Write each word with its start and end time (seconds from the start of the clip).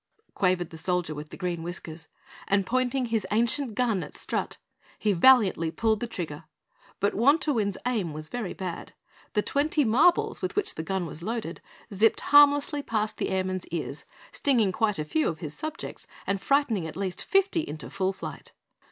quavered 0.33 0.71
the 0.71 0.79
Soldier 0.79 1.13
with 1.13 1.29
Green 1.37 1.61
Whiskers. 1.61 2.07
And 2.47 2.65
pointing 2.65 3.05
his 3.05 3.27
ancient 3.29 3.75
gun 3.75 4.01
at 4.01 4.15
Strut, 4.15 4.57
he 4.97 5.13
valiantly 5.13 5.69
pulled 5.69 5.99
the 5.99 6.07
trigger. 6.07 6.45
But 6.99 7.13
Wantowin's 7.13 7.77
aim 7.85 8.11
was 8.11 8.27
very 8.27 8.53
bad. 8.55 8.93
The 9.33 9.43
twenty 9.43 9.85
marbles 9.85 10.41
with 10.41 10.55
which 10.55 10.73
the 10.73 10.81
gun 10.81 11.05
was 11.05 11.21
loaded, 11.21 11.61
zipped 11.93 12.21
harmlessly 12.21 12.81
past 12.81 13.17
the 13.17 13.29
Airman's 13.29 13.67
ears, 13.67 14.03
stinging 14.31 14.71
quite 14.71 14.97
a 14.97 15.05
few 15.05 15.27
of 15.27 15.37
his 15.37 15.53
subjects 15.53 16.07
and 16.25 16.41
frightening 16.41 16.87
at 16.87 16.97
least 16.97 17.23
fifty 17.23 17.59
into 17.61 17.87
full 17.91 18.11
flight. 18.11 18.53